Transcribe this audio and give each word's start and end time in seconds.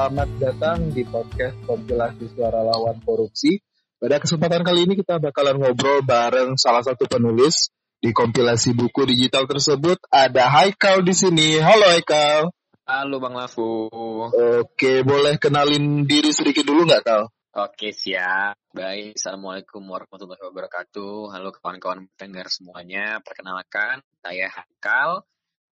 Selamat 0.00 0.32
datang 0.40 0.96
di 0.96 1.04
podcast 1.04 1.60
kompilasi 1.68 2.32
suara 2.32 2.64
lawan 2.64 3.04
korupsi. 3.04 3.60
Pada 4.00 4.16
kesempatan 4.16 4.64
kali 4.64 4.88
ini 4.88 4.96
kita 4.96 5.20
bakalan 5.20 5.60
ngobrol 5.60 6.00
bareng 6.00 6.56
salah 6.56 6.80
satu 6.80 7.04
penulis 7.04 7.68
di 8.00 8.08
kompilasi 8.08 8.72
buku 8.72 9.04
digital 9.04 9.44
tersebut. 9.44 10.00
Ada 10.08 10.48
Haikal 10.48 11.04
di 11.04 11.12
sini. 11.12 11.60
Halo 11.60 11.84
Haikal. 11.92 12.48
Halo 12.88 13.20
Bang 13.20 13.36
Lafu. 13.36 13.92
Oke, 14.32 15.04
boleh 15.04 15.36
kenalin 15.36 16.08
diri 16.08 16.32
sedikit 16.32 16.64
dulu 16.64 16.88
nggak 16.88 17.04
Kal? 17.04 17.28
Oke 17.60 17.92
siap. 17.92 18.56
Baik, 18.72 19.20
Assalamualaikum 19.20 19.84
warahmatullahi 19.84 20.40
wabarakatuh. 20.48 21.28
Halo 21.28 21.52
kawan-kawan 21.52 22.08
pendengar 22.16 22.48
semuanya. 22.48 23.20
Perkenalkan, 23.20 24.00
saya 24.24 24.48
Haikal 24.48 25.28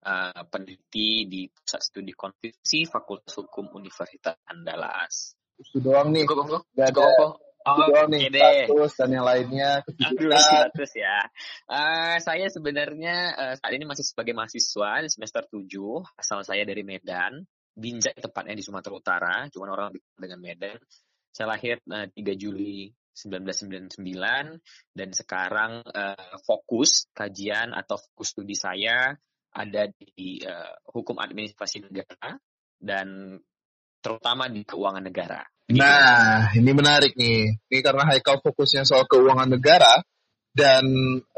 uh, 0.04 0.44
peneliti 0.52 1.26
di 1.26 1.42
Pusat 1.48 1.82
Studi 1.82 2.14
Konstitusi 2.14 2.84
Fakultas 2.86 3.34
Hukum 3.40 3.72
Universitas 3.74 4.38
Andalas. 4.46 5.34
Itu 5.58 5.80
doang 5.80 6.12
nih. 6.12 6.28
Cukup, 6.28 6.46
cukup, 6.52 6.64
Gak 6.76 6.92
ada. 6.92 6.94
cukup. 6.94 7.32
Itu 7.40 7.42
Oh, 7.64 7.88
doang 7.88 8.12
nih. 8.12 8.28
deh. 8.28 8.68
Status 8.68 8.92
dan 9.00 9.10
yang 9.16 9.24
lainnya. 9.24 9.72
Aduh, 9.88 10.36
status 10.36 10.92
ya. 11.00 11.24
Eh, 11.72 12.16
saya 12.20 12.52
sebenarnya 12.52 13.16
eh, 13.40 13.54
saat 13.56 13.72
ini 13.72 13.88
masih 13.88 14.04
sebagai 14.04 14.36
mahasiswa 14.36 15.00
di 15.00 15.08
semester 15.08 15.48
7. 15.48 15.72
Asal 16.20 16.44
saya 16.44 16.68
dari 16.68 16.84
Medan. 16.84 17.40
Binjai 17.72 18.20
tepatnya 18.20 18.60
di 18.60 18.64
Sumatera 18.68 18.94
Utara. 19.00 19.36
Cuman 19.48 19.70
orang 19.72 19.90
dengan 20.20 20.44
Medan. 20.44 20.76
Saya 21.32 21.56
lahir 21.56 21.80
eh, 21.88 22.12
3 22.12 22.36
Juli 22.36 22.92
1999 23.16 23.96
dan 24.92 25.10
sekarang 25.16 25.88
eh, 25.88 26.36
fokus 26.44 27.08
kajian 27.16 27.72
atau 27.72 27.96
fokus 27.96 28.36
studi 28.36 28.60
saya 28.60 29.16
ada 29.54 29.90
di 29.94 30.42
eh, 30.42 30.74
hukum 30.90 31.18
administrasi 31.22 31.86
negara 31.86 32.38
dan 32.82 33.38
terutama 34.04 34.52
di 34.52 34.66
keuangan 34.68 35.06
negara. 35.06 35.42
Gitu. 35.64 35.80
Nah, 35.80 36.52
ini 36.58 36.72
menarik 36.76 37.16
nih. 37.16 37.56
Ini 37.72 37.80
karena 37.80 38.04
Haikal 38.12 38.44
fokusnya 38.44 38.84
soal 38.84 39.08
keuangan 39.08 39.48
negara 39.48 40.04
dan 40.52 40.84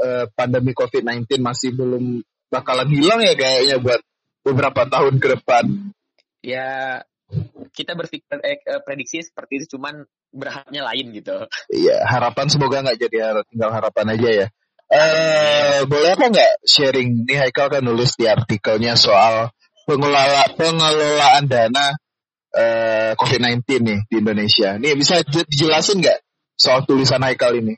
eh, 0.02 0.25
pandemi 0.33 0.73
COVID-19 0.73 1.39
masih 1.39 1.77
belum 1.77 2.25
bakalan 2.49 2.89
hilang 2.89 3.22
ya 3.22 3.38
kayaknya 3.38 3.77
buat 3.80 4.02
beberapa 4.45 4.85
tahun 4.88 5.17
ke 5.17 5.27
depan. 5.39 5.66
ya 6.45 7.02
kita 7.73 7.97
berpikir 7.97 8.38
eh, 8.45 8.61
eh, 8.61 8.81
prediksi 8.85 9.25
seperti 9.25 9.66
itu 9.66 9.77
cuman 9.77 10.05
berharapnya 10.29 10.85
lain 10.85 11.09
gitu. 11.16 11.50
Iya, 11.73 12.05
harapan 12.05 12.47
semoga 12.52 12.85
nggak 12.85 13.00
jadi 13.02 13.41
tinggal 13.50 13.72
harapan 13.73 14.13
aja 14.13 14.29
ya. 14.29 14.47
Eh, 14.95 15.83
boleh 15.91 16.15
apa 16.15 16.31
nggak 16.31 16.53
sharing? 16.63 17.27
Nih 17.27 17.43
Haikal 17.43 17.67
kan 17.67 17.83
nulis 17.83 18.15
di 18.15 18.31
artikelnya 18.31 18.95
soal 18.95 19.51
pengelola 19.83 20.47
pengelolaan 20.55 21.45
dana 21.51 21.91
eh, 22.55 23.11
COVID-19 23.19 23.67
nih 23.83 23.99
di 24.07 24.16
Indonesia. 24.23 24.79
Nih 24.79 24.95
bisa 24.95 25.19
dijelasin 25.27 25.99
nggak 25.99 26.19
soal 26.55 26.88
tulisan 26.88 27.19
Haikal 27.27 27.59
ini? 27.59 27.75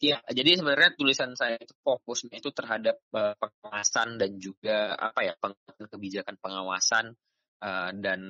Iya, 0.00 0.20
jadi 0.28 0.60
sebenarnya 0.60 0.92
tulisan 0.98 1.32
saya 1.38 1.56
itu 1.56 1.72
fokusnya 1.80 2.36
itu 2.36 2.52
terhadap 2.52 3.00
eh, 3.16 3.34
pengawasan 3.40 4.20
dan 4.20 4.36
juga 4.36 4.92
apa 5.00 5.24
ya 5.24 5.32
pengawasan 5.40 5.86
kebijakan 5.88 6.36
pengawasan 6.36 7.04
eh, 7.64 7.90
dan 7.96 8.20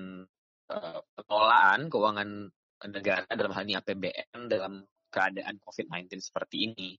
eh, 0.70 0.98
pengelolaan 1.18 1.90
keuangan 1.90 2.30
negara 2.86 3.26
dalam 3.34 3.50
hal 3.50 3.66
ini 3.66 3.74
APBN 3.82 4.46
dalam 4.46 4.86
keadaan 5.10 5.58
COVID-19 5.58 6.22
seperti 6.22 6.70
ini. 6.70 6.94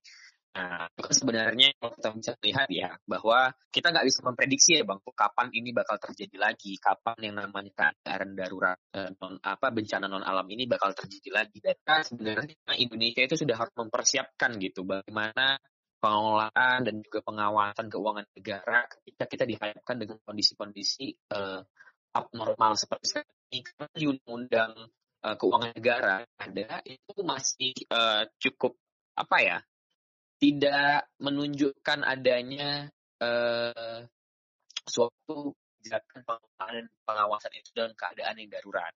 Nah, 0.52 0.92
sebenarnya 1.16 1.72
kalau 1.80 1.96
kita 1.96 2.10
bisa 2.12 2.32
lihat 2.44 2.68
ya 2.68 2.92
bahwa 3.08 3.56
kita 3.72 3.88
nggak 3.88 4.04
bisa 4.04 4.20
memprediksi 4.20 4.76
ya 4.76 4.84
bang, 4.84 5.00
kapan 5.00 5.48
ini 5.56 5.72
bakal 5.72 5.96
terjadi 5.96 6.36
lagi, 6.36 6.76
kapan 6.76 7.16
yang 7.24 7.36
namanya 7.40 7.72
keadaan 7.72 8.36
darurat 8.36 8.76
eh, 8.92 9.16
non 9.16 9.40
apa 9.40 9.72
bencana 9.72 10.12
non 10.12 10.28
alam 10.28 10.44
ini 10.52 10.68
bakal 10.68 10.92
terjadi 10.92 11.30
lagi. 11.32 11.64
Dan 11.64 11.80
kan 11.88 12.04
sebenarnya 12.04 12.56
Indonesia 12.76 13.24
itu 13.24 13.40
sudah 13.40 13.56
harus 13.64 13.72
mempersiapkan 13.80 14.60
gitu 14.60 14.84
bagaimana 14.84 15.56
pengelolaan 16.04 16.80
dan 16.84 16.96
juga 17.00 17.20
pengawasan 17.24 17.88
keuangan 17.88 18.26
negara 18.36 18.80
ketika 18.92 19.24
kita 19.32 19.44
dihadapkan 19.48 19.96
dengan 20.04 20.18
kondisi-kondisi 20.28 21.16
eh, 21.32 21.62
abnormal 22.12 22.76
seperti 22.76 23.24
ini. 23.56 23.64
Karena 23.64 23.88
undang-undang 24.04 24.72
eh, 25.24 25.36
keuangan 25.40 25.72
negara 25.80 26.28
ada 26.36 26.84
itu 26.84 27.24
masih 27.24 27.72
eh, 27.88 28.28
cukup 28.36 28.76
apa 29.16 29.38
ya 29.40 29.58
tidak 30.42 31.06
menunjukkan 31.22 32.02
adanya 32.02 32.90
eh, 33.22 34.02
suatu 34.90 35.54
kebijakan 35.54 36.26
pengelolaan 36.26 36.74
dan 36.74 36.86
pengawasan 37.06 37.54
itu 37.54 37.70
dalam 37.78 37.94
keadaan 37.94 38.36
yang 38.42 38.50
darurat. 38.50 38.94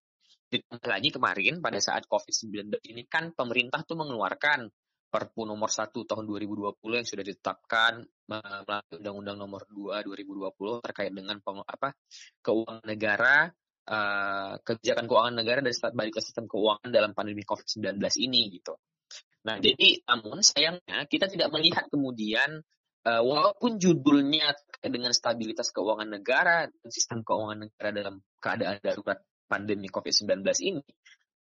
Ditambah 0.50 0.90
lagi 0.90 1.10
kemarin 1.14 1.62
pada 1.62 1.78
saat 1.78 2.10
COVID-19 2.10 2.82
ini 2.90 3.06
kan 3.06 3.30
pemerintah 3.38 3.86
tuh 3.86 3.98
mengeluarkan 3.98 4.74
Perpu 5.06 5.48
nomor 5.48 5.72
1 5.72 5.96
tahun 5.96 6.28
2020 6.28 6.76
yang 6.92 7.08
sudah 7.08 7.24
ditetapkan 7.24 8.04
melalui 8.28 8.96
Undang-Undang 9.00 9.38
nomor 9.40 9.64
2 9.72 10.04
2020 10.04 10.84
terkait 10.84 11.08
dengan 11.16 11.40
apa 11.40 11.96
keuangan 12.44 12.84
negara 12.84 13.48
eh, 13.88 14.54
kebijakan 14.60 15.06
keuangan 15.08 15.36
negara 15.40 15.60
dan 15.64 15.72
balik 15.96 16.20
ke 16.20 16.22
sistem 16.26 16.52
keuangan 16.52 16.92
dalam 16.92 17.16
pandemi 17.16 17.48
COVID-19 17.48 17.96
ini 18.28 18.60
gitu. 18.60 18.76
Nah, 19.46 19.62
jadi 19.62 20.02
namun 20.10 20.42
sayangnya 20.42 21.06
kita 21.06 21.30
tidak 21.30 21.54
melihat 21.54 21.86
kemudian 21.94 22.66
eh, 23.06 23.22
walaupun 23.22 23.78
judulnya 23.78 24.58
dengan 24.82 25.14
stabilitas 25.14 25.70
keuangan 25.70 26.10
negara 26.10 26.66
dan 26.66 26.90
sistem 26.90 27.22
keuangan 27.22 27.70
negara 27.70 27.90
dalam 27.94 28.16
keadaan 28.42 28.82
darurat 28.82 29.22
pandemi 29.46 29.86
COVID-19 29.94 30.42
ini, 30.66 30.82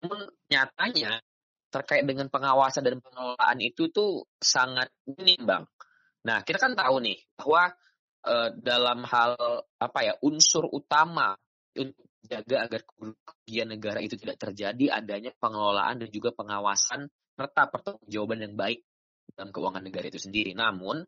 namun 0.04 0.28
nyatanya 0.52 1.24
terkait 1.72 2.04
dengan 2.04 2.28
pengawasan 2.28 2.84
dan 2.84 3.00
pengelolaan 3.00 3.58
itu 3.64 3.88
tuh 3.88 4.28
sangat 4.36 4.92
minim, 5.08 5.48
Bang. 5.48 5.64
Nah, 6.28 6.44
kita 6.44 6.60
kan 6.60 6.76
tahu 6.76 7.00
nih 7.00 7.16
bahwa 7.40 7.72
eh, 8.28 8.50
dalam 8.60 9.08
hal 9.08 9.40
apa 9.80 9.98
ya 10.04 10.14
unsur 10.20 10.68
utama 10.68 11.32
untuk 11.72 12.08
jaga 12.26 12.68
agar 12.68 12.80
kerugian 12.84 13.68
negara 13.72 14.04
itu 14.04 14.20
tidak 14.20 14.36
terjadi 14.36 15.00
adanya 15.00 15.32
pengelolaan 15.40 16.02
dan 16.04 16.08
juga 16.10 16.34
pengawasan 16.34 17.08
serta 17.36 17.62
pertanggungjawaban 17.68 18.40
yang 18.42 18.54
baik 18.56 18.80
dalam 19.36 19.52
keuangan 19.52 19.84
negara 19.84 20.08
itu 20.08 20.20
sendiri. 20.20 20.56
Namun 20.56 21.04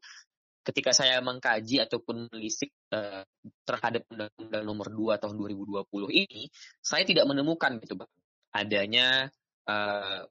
ketika 0.61 0.93
saya 0.93 1.25
mengkaji 1.25 1.81
ataupun 1.81 2.29
melisik 2.29 2.69
eh, 2.93 3.25
terhadap 3.65 4.05
Undang-Undang 4.13 4.65
Nomor 4.69 4.89
2 4.93 5.23
tahun 5.23 5.35
2020 5.41 6.13
ini, 6.13 6.53
saya 6.85 7.09
tidak 7.09 7.25
menemukan 7.25 7.81
gitu 7.81 7.97
adanya 8.53 9.33
eh, 9.65 10.23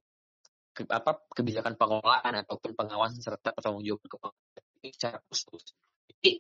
ke- 0.78 0.94
apa 0.94 1.26
kebijakan 1.34 1.74
pengelolaan 1.74 2.46
ataupun 2.46 2.78
pengawasan 2.78 3.18
serta 3.18 3.50
pertanggungjawaban 3.58 4.08
keuangan 4.14 4.46
secara 4.94 5.18
khusus. 5.26 5.74
Jadi 6.06 6.38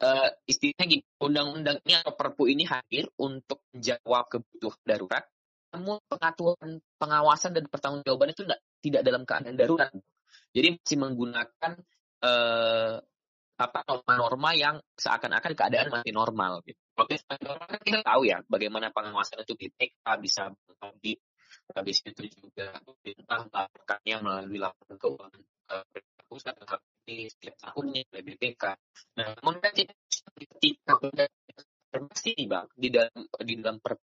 eh, 0.00 0.30
istilahnya 0.48 0.84
gini, 0.88 1.04
undang-undang 1.20 1.78
ini 1.84 1.94
atau 2.00 2.16
perpu 2.16 2.48
ini 2.48 2.64
hadir 2.64 3.12
untuk 3.20 3.60
menjawab 3.76 4.24
kebutuhan 4.32 4.80
darurat, 4.88 5.24
namun 5.76 6.00
pengaturan 6.08 6.80
pengawasan 6.96 7.52
dan 7.52 7.68
pertanggungjawaban 7.68 8.32
itu 8.32 8.48
tidak, 8.48 8.60
tidak 8.84 9.00
dalam 9.00 9.24
keadaan 9.24 9.56
darurat. 9.56 9.88
Jadi 10.52 10.76
masih 10.76 10.98
menggunakan 11.00 11.72
eh, 12.20 12.94
apa 13.54 13.80
norma-norma 13.86 14.50
yang 14.52 14.76
seakan-akan 14.98 15.52
keadaan 15.56 15.88
masih 15.88 16.12
normal 16.12 16.60
gitu. 16.68 16.78
Kan 16.94 17.80
kita 17.80 18.02
tahu 18.04 18.28
ya 18.28 18.44
bagaimana 18.44 18.92
pengawasan 18.92 19.42
itu 19.46 19.56
BPK 19.56 20.04
bisa 20.20 20.52
audit 20.84 21.18
habis 21.72 22.02
itu 22.02 22.28
juga 22.28 22.76
pemerintah 22.82 23.46
melakukannya 23.48 24.16
melalui 24.20 24.58
laporan 24.60 24.96
keuangan 25.00 25.42
eh, 25.70 26.02
pusat 26.26 26.54
di 27.04 27.30
setiap 27.30 27.56
tahunnya 27.62 28.00
oleh 28.10 28.22
BPK. 28.26 28.64
Nah, 29.20 29.26
namun 29.38 29.54
kan 29.62 29.72
ketika 29.72 30.94
informasi 31.94 32.30
nih 32.34 32.46
bang 32.50 32.66
di 32.74 32.88
dalam 32.90 33.22
di 33.38 33.54
dalam 33.62 33.78
Perpu 33.78 34.08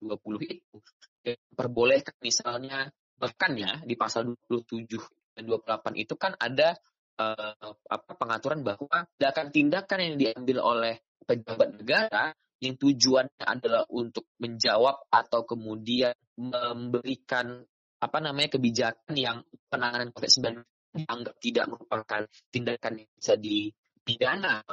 2020 0.00 0.56
itu 0.56 0.76
diperbolehkan 1.20 2.16
misalnya 2.24 2.88
bahkan 3.20 3.52
ya 3.52 3.76
di 3.84 3.94
pasal 4.00 4.32
27 4.48 5.36
dan 5.36 5.44
28 5.44 6.00
itu 6.00 6.14
kan 6.16 6.32
ada 6.40 6.72
eh, 7.20 7.72
apa 7.92 8.12
pengaturan 8.16 8.64
bahwa 8.64 9.04
tindakan-tindakan 9.20 9.98
yang 10.00 10.16
diambil 10.16 10.58
oleh 10.64 10.94
pejabat 11.28 11.76
negara 11.76 12.32
yang 12.60 12.76
tujuannya 12.76 13.44
adalah 13.44 13.84
untuk 13.92 14.28
menjawab 14.40 15.08
atau 15.08 15.44
kemudian 15.44 16.12
memberikan 16.36 17.60
apa 18.00 18.18
namanya 18.20 18.56
kebijakan 18.56 19.14
yang 19.16 19.38
penanganan 19.68 20.12
COVID-19 20.16 20.64
dianggap 20.90 21.34
tidak 21.38 21.64
merupakan 21.70 22.22
tindakan 22.50 22.92
yang 23.04 23.10
bisa 23.14 23.34
dipidana 23.36 24.64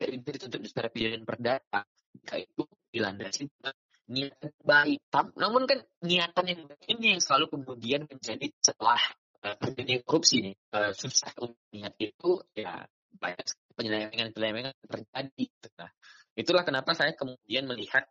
dari 0.00 0.16
dituntut 0.20 0.64
secara 0.64 0.88
pidana 0.88 1.24
perdata 1.28 1.80
jika 2.16 2.36
itu 2.40 2.62
dilandasi 2.90 3.46
dengan 3.52 3.74
niatan 4.10 4.50
baik. 4.66 5.00
Namun 5.38 5.62
kan 5.70 5.78
niatan 6.02 6.44
yang 6.50 6.60
baik 6.66 6.84
ini 6.90 7.04
yang 7.16 7.22
selalu 7.22 7.46
kemudian 7.54 8.10
menjadi 8.10 8.50
setelah 8.58 8.98
uh, 9.46 9.56
terjadi 9.56 10.02
korupsi 10.02 10.50
uh, 10.74 10.90
susah 10.90 11.30
untuk 11.38 11.62
niat 11.70 11.94
itu 12.02 12.42
ya 12.58 12.84
banyak 13.14 13.46
penyelewengan 13.78 14.34
penyelewengan 14.34 14.74
terjadi. 14.82 15.44
gitu. 15.46 15.68
Nah, 15.78 15.90
itulah 16.34 16.62
kenapa 16.66 16.90
saya 16.98 17.14
kemudian 17.14 17.70
melihat 17.70 18.04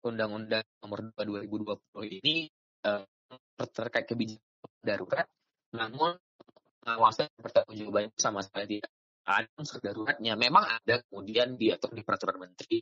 Undang-Undang 0.00 0.64
Nomor 0.80 1.12
2 1.12 1.44
2020 1.44 2.22
ini 2.24 2.48
uh, 2.88 3.04
terkait 3.60 4.08
kebijakan 4.08 4.80
darurat, 4.80 5.28
namun 5.76 6.16
pengawasan 6.80 7.28
pertanggungjawaban 7.36 8.08
sama 8.16 8.40
sekali 8.40 8.80
tidak 8.80 8.92
ada 9.28 9.48
unsur 9.60 9.78
daruratnya. 9.84 10.32
Memang 10.40 10.64
ada 10.64 11.04
kemudian 11.04 11.60
diatur 11.60 11.92
di 11.92 12.00
peraturan 12.00 12.40
menteri. 12.40 12.80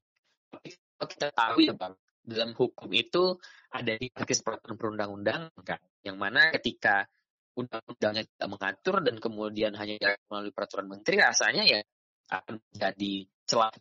Tapi 0.48 0.68
kita 1.10 1.34
tahu 1.34 1.58
ya 1.66 1.74
bang, 1.74 1.92
dalam 2.28 2.52
hukum 2.52 2.92
itu 2.92 3.40
ada 3.72 3.92
di 3.96 4.12
hierarkis 4.12 4.44
peraturan 4.44 4.76
perundang-undang 4.76 5.48
kan, 5.64 5.80
yang 6.04 6.20
mana 6.20 6.52
ketika 6.52 7.08
undang-undangnya 7.56 8.28
tidak 8.28 8.48
mengatur 8.52 8.96
dan 9.02 9.16
kemudian 9.18 9.72
hanya 9.74 10.14
melalui 10.30 10.52
peraturan 10.52 10.86
menteri, 10.86 11.18
rasanya 11.18 11.64
ya 11.64 11.80
akan 12.28 12.60
menjadi 12.70 13.12
celah 13.48 13.72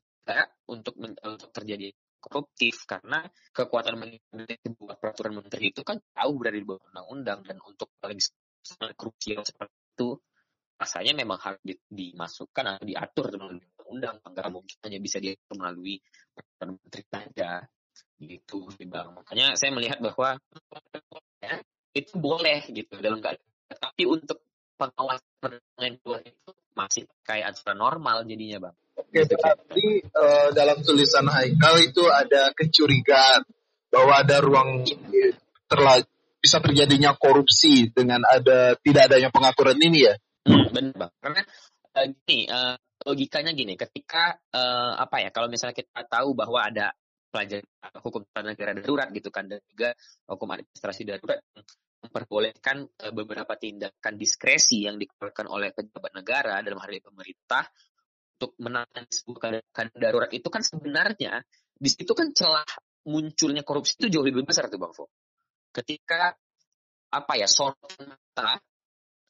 untuk 0.72 0.96
untuk 1.04 1.50
terjadi 1.52 1.92
koruptif. 2.18 2.88
Karena 2.88 3.22
kekuatan 3.54 3.96
membuat 4.34 4.98
peraturan 4.98 5.44
menteri 5.44 5.76
itu 5.76 5.84
kan 5.84 6.00
jauh 6.00 6.40
dari 6.42 6.64
bawah 6.64 6.82
undang-undang 6.90 7.44
dan 7.46 7.60
untuk 7.68 7.94
paling 8.00 8.18
krusial 8.98 9.44
seperti 9.46 9.76
itu 9.96 10.10
rasanya 10.78 11.14
memang 11.18 11.42
harus 11.42 11.62
dimasukkan 11.90 12.78
atau 12.78 12.86
diatur 12.86 13.34
melalui 13.38 13.62
undang-undang. 13.62 14.16
Nggak 14.26 14.50
mungkin 14.52 14.78
hanya 14.86 15.00
bisa 15.02 15.18
diatur 15.22 15.54
melalui 15.58 15.96
peraturan 16.34 16.70
menteri 16.82 17.04
saja 17.08 17.50
gitu 18.18 18.68
bang 18.82 19.14
makanya 19.14 19.54
saya 19.54 19.72
melihat 19.74 20.02
bahwa 20.02 20.38
ya, 21.44 21.62
itu 21.94 22.14
boleh 22.18 22.66
gitu 22.70 22.94
dalam 22.98 23.22
keadaan 23.22 23.46
tapi 23.78 24.04
untuk 24.10 24.42
pengawasan 24.78 25.94
dua 26.06 26.22
itu 26.22 26.50
masih 26.78 27.04
kayak 27.26 27.54
aturan 27.54 27.78
normal 27.78 28.26
jadinya 28.26 28.70
bang 28.70 28.76
Oke, 28.98 29.22
berarti 29.30 30.02
uh, 30.10 30.50
dalam 30.58 30.82
tulisan 30.82 31.30
Haikal 31.30 31.86
itu 31.86 32.02
ada 32.10 32.50
kecurigaan 32.58 33.46
bahwa 33.94 34.26
ada 34.26 34.42
ruang 34.42 34.82
terla 35.70 36.02
bisa 36.42 36.58
terjadinya 36.58 37.14
korupsi 37.14 37.94
dengan 37.94 38.26
ada 38.26 38.74
tidak 38.82 39.14
adanya 39.14 39.30
pengaturan 39.30 39.78
ini 39.78 40.10
ya? 40.10 40.16
Hmm, 40.50 40.66
benar 40.74 40.94
bang. 40.98 41.12
Karena 41.22 41.42
uh, 41.94 42.08
gini, 42.10 42.40
uh, 42.50 42.76
logikanya 43.06 43.52
gini, 43.54 43.78
ketika 43.78 44.42
uh, 44.52 44.98
apa 44.98 45.22
ya, 45.22 45.30
kalau 45.30 45.46
misalnya 45.46 45.78
kita 45.78 46.02
tahu 46.10 46.34
bahwa 46.34 46.66
ada 46.66 46.92
pelajaran 47.38 47.69
hukum 48.01 48.25
tata 48.34 48.42
negara 48.42 48.74
darurat 48.74 49.13
gitu 49.13 49.30
kan 49.30 49.45
dan 49.45 49.62
juga 49.69 49.94
hukum 50.25 50.50
administrasi 50.57 51.06
darurat 51.06 51.38
memperbolehkan 52.01 52.89
beberapa 53.13 53.54
tindakan 53.54 54.18
diskresi 54.18 54.89
yang 54.89 54.98
dikeluarkan 54.98 55.45
oleh 55.45 55.69
pejabat 55.69 56.18
negara 56.18 56.66
dalam 56.66 56.81
hal 56.81 56.89
ini 56.89 57.01
pemerintah 57.06 57.69
untuk 58.38 58.57
menangani 58.57 59.10
sebuah 59.10 59.38
keadaan 59.69 59.89
darurat 59.94 60.30
itu 60.34 60.50
kan 60.50 60.66
sebenarnya 60.66 61.42
di 61.78 61.89
situ 61.89 62.13
kan 62.18 62.34
celah 62.34 62.66
munculnya 63.06 63.62
korupsi 63.62 63.98
itu 64.01 64.18
jauh 64.18 64.25
lebih 64.25 64.45
besar 64.45 64.68
tuh 64.68 64.81
Bang 64.81 64.94
Fo. 64.94 65.10
Ketika 65.69 66.34
apa 67.07 67.34
ya 67.39 67.48
mata 68.04 68.60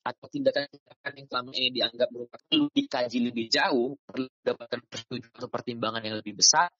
atau 0.08 0.28
tindakan-tindakan 0.32 1.12
yang 1.20 1.28
selama 1.28 1.52
ini 1.52 1.70
dianggap 1.76 2.08
perlu 2.10 2.66
dikaji 2.72 3.18
lebih 3.28 3.46
jauh, 3.52 4.00
perlu 4.08 4.28
mendapatkan 4.44 4.80
persetujuan 4.88 5.36
atau 5.36 5.50
pertimbangan 5.52 6.02
yang 6.04 6.16
lebih 6.24 6.40
besar, 6.40 6.72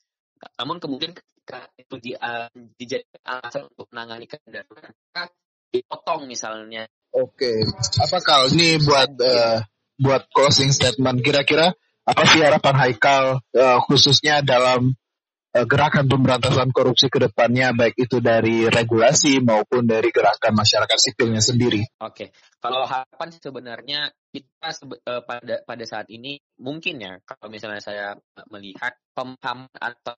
namun 0.58 0.78
kemudian 0.78 1.14
ketika 1.14 1.68
itu 1.78 1.96
di, 2.02 2.12
uh, 2.14 2.50
dijadikan 2.78 3.22
alasan 3.24 3.70
untuk 3.72 3.88
menangani 3.94 4.26
keadaan 4.30 4.66
darurat, 4.66 5.30
dipotong 5.72 6.22
misalnya. 6.30 6.86
Oke, 7.14 7.66
apa 7.98 8.18
kal? 8.22 8.52
Ini 8.52 8.78
buat 8.84 9.12
uh, 9.18 9.58
buat 9.98 10.30
closing 10.30 10.70
statement. 10.70 11.24
Kira-kira 11.26 11.74
apa 12.08 12.24
sih 12.30 12.40
harapan 12.40 12.76
Haikal 12.78 13.26
uh, 13.42 13.78
khususnya 13.90 14.46
dalam 14.46 14.96
gerakan 15.66 16.06
pemberantasan 16.06 16.70
korupsi 16.70 17.08
ke 17.08 17.18
depannya 17.24 17.74
baik 17.74 17.98
itu 17.98 18.22
dari 18.22 18.68
regulasi 18.68 19.42
maupun 19.42 19.88
dari 19.88 20.12
gerakan 20.14 20.54
masyarakat 20.54 20.98
sipilnya 21.00 21.42
sendiri. 21.42 21.82
Oke, 22.04 22.36
kalau 22.62 22.86
harapan 22.86 23.30
sebenarnya 23.34 24.00
kita 24.30 24.70
uh, 25.08 25.24
pada 25.26 25.64
pada 25.66 25.86
saat 25.88 26.12
ini 26.14 26.38
mungkin 26.62 27.02
ya 27.02 27.18
kalau 27.24 27.50
misalnya 27.50 27.82
saya 27.82 28.08
melihat 28.54 28.94
pemahaman 29.16 29.72
atau 29.74 30.18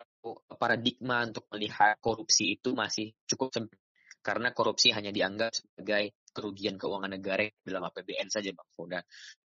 paradigma 0.59 1.23
untuk 1.23 1.47
melihat 1.55 1.95
korupsi 2.03 2.59
itu 2.59 2.75
masih 2.75 3.15
cukup 3.23 3.55
sempit 3.55 3.79
karena 4.19 4.51
korupsi 4.51 4.91
hanya 4.91 5.15
dianggap 5.15 5.55
sebagai 5.55 6.19
kerugian 6.35 6.75
keuangan 6.75 7.15
negara 7.15 7.47
dalam 7.63 7.87
APBN 7.87 8.27
saja 8.27 8.51
Bang 8.51 8.67
Foda. 8.75 8.99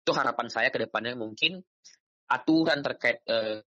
Itu 0.06 0.14
harapan 0.14 0.48
saya 0.48 0.70
ke 0.70 0.78
depannya 0.78 1.18
mungkin 1.18 1.66
aturan 2.30 2.86
terkait 2.86 3.26
uh, 3.26 3.66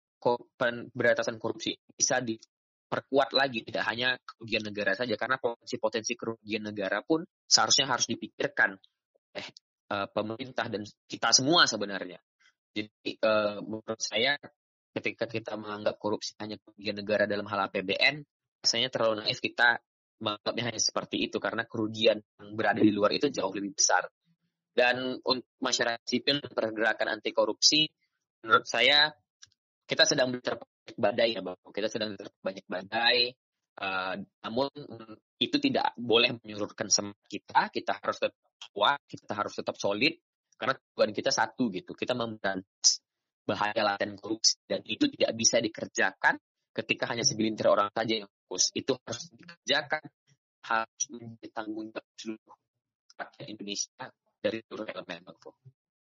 pemberantasan 0.54 1.36
korupsi 1.42 1.74
bisa 1.92 2.22
diperkuat 2.22 3.34
lagi 3.34 3.66
tidak 3.66 3.84
hanya 3.90 4.14
kerugian 4.22 4.62
negara 4.62 4.94
saja 4.94 5.18
karena 5.18 5.36
potensi-potensi 5.42 6.14
kerugian 6.14 6.62
negara 6.62 7.02
pun 7.02 7.26
seharusnya 7.44 7.90
harus 7.90 8.06
dipikirkan 8.06 8.78
eh 9.34 9.48
pemerintah 9.92 10.72
dan 10.72 10.88
kita 11.04 11.36
semua 11.36 11.68
sebenarnya. 11.68 12.16
Jadi 12.72 13.20
uh, 13.20 13.60
menurut 13.60 14.00
saya 14.00 14.40
ketika 14.92 15.28
kita 15.28 15.56
menganggap 15.60 16.00
korupsi 16.00 16.32
hanya 16.40 16.56
kerugian 16.60 16.96
negara 16.96 17.24
dalam 17.28 17.44
hal 17.48 17.68
APBN, 17.68 18.24
rasanya 18.64 18.88
terlalu 18.88 19.24
naif 19.24 19.40
kita 19.40 19.80
menganggapnya 20.22 20.64
hanya 20.72 20.80
seperti 20.80 21.28
itu 21.28 21.36
karena 21.42 21.66
kerugian 21.66 22.22
yang 22.40 22.48
berada 22.54 22.80
di 22.80 22.92
luar 22.94 23.12
itu 23.12 23.28
jauh 23.28 23.52
lebih 23.52 23.76
besar. 23.76 24.08
Dan 24.72 25.20
untuk 25.20 25.52
masyarakat 25.60 26.00
sipil 26.08 26.40
pergerakan 26.48 27.20
anti 27.20 27.36
korupsi 27.36 27.84
menurut 28.40 28.64
saya 28.64 29.12
kita 29.92 30.08
sedang 30.08 30.32
terbanyak 30.40 30.96
badai 30.96 31.36
ya 31.36 31.44
bang. 31.44 31.58
Kita 31.68 31.88
sedang 31.92 32.16
terbanyak 32.16 32.64
badai 32.64 33.28
uh, 33.76 34.14
namun 34.48 34.72
itu 35.36 35.56
tidak 35.60 35.92
boleh 36.00 36.32
menyurutkan 36.40 36.88
semangat 36.88 37.20
kita. 37.28 37.68
Kita 37.68 38.00
harus 38.00 38.16
tetap 38.16 38.40
kuat 38.72 39.00
kita 39.04 39.32
harus 39.36 39.52
tetap 39.52 39.76
solid 39.76 40.16
karena 40.56 40.72
tujuan 40.80 41.12
kita 41.12 41.28
satu 41.28 41.68
gitu. 41.68 41.92
Kita 41.92 42.16
memberantas 42.16 43.04
bahaya 43.44 43.84
laten 43.84 44.16
korupsi 44.16 44.56
dan 44.64 44.80
itu 44.88 45.12
tidak 45.12 45.36
bisa 45.36 45.60
dikerjakan 45.60 46.40
ketika 46.72 47.04
hanya 47.12 47.28
segelintir 47.28 47.68
orang 47.68 47.92
saja 47.92 48.24
yang 48.24 48.30
fokus. 48.32 48.72
Itu 48.72 48.96
harus 49.04 49.28
dikerjakan 49.28 50.02
harus 50.72 51.04
menjadi 51.12 51.48
tanggung 51.52 51.92
jawab 51.92 52.08
seluruh 52.16 52.56
rakyat 53.12 53.44
Indonesia 53.44 54.04
dari 54.40 54.58
seluruh 54.64 54.86
elemen 54.88 55.20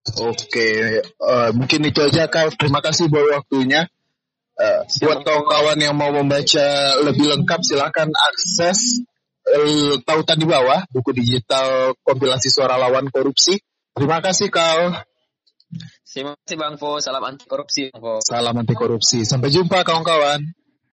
Oke, 0.03 0.99
uh, 1.23 1.55
mungkin 1.55 1.87
itu 1.87 2.03
aja 2.03 2.27
Kak. 2.27 2.59
Terima 2.59 2.83
kasih 2.83 3.07
buat 3.07 3.39
waktunya. 3.39 3.87
Uh, 4.59 4.83
buat 5.01 5.23
kawan-kawan 5.23 5.79
yang 5.79 5.95
mau 5.95 6.11
membaca 6.11 6.99
lebih 7.01 7.31
lengkap, 7.31 7.61
silahkan 7.63 8.11
akses 8.11 9.07
uh, 9.47 9.95
tautan 10.03 10.43
di 10.43 10.47
bawah 10.47 10.83
buku 10.91 11.15
digital 11.15 11.95
kompilasi 12.03 12.51
suara 12.51 12.75
lawan 12.83 13.09
korupsi. 13.15 13.63
Terima 13.95 14.19
kasih 14.19 14.51
Kak. 14.51 15.07
Terima 16.03 16.37
kasih 16.37 16.57
Bang 16.59 16.77
Fo. 16.77 17.01
Salam 17.01 17.25
anti 17.25 17.47
korupsi 17.49 17.89
Bang 17.95 18.03
Fo. 18.03 18.13
Salam 18.21 18.55
anti 18.59 18.75
korupsi. 18.77 19.25
Sampai 19.25 19.55
jumpa 19.55 19.87
kawan-kawan. 19.87 20.45